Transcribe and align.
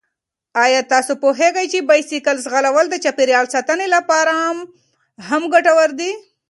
آیا 0.63 0.81
تاسو 0.93 1.11
پوهېږئ 1.23 1.65
چې 1.73 1.87
بايسکل 1.89 2.37
ځغلول 2.45 2.85
د 2.89 2.95
چاپېریال 3.03 3.45
ساتنې 3.55 3.87
لپاره 3.95 4.31
هم 5.29 5.43
ګټور 5.53 5.89
دي؟ 5.99 6.11